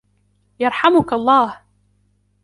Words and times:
يرحمك 0.59 1.13
الله! 1.13 1.61